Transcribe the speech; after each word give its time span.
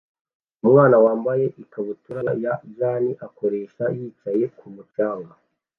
Umwana 0.63 0.95
wambaye 1.05 1.45
ikabutura 1.63 2.21
ya 2.43 2.53
jean 2.77 3.05
akoresha 3.27 3.83
yicaye 3.97 4.43
kumu 4.57 4.83
canga 4.95 5.33